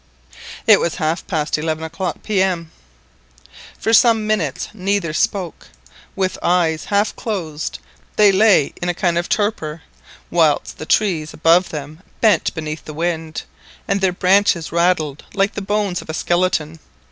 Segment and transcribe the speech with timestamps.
[0.65, 2.71] It was half past eleven o'clock P.M.
[3.77, 5.67] For some minutes neither spoke.
[6.15, 7.77] With eyes half closed
[8.15, 9.83] they lay in a kind of torpor,
[10.31, 13.43] whilst the trees above them bent beneath the wind,
[13.87, 16.79] and their branches rattled like the bones of a skeleton.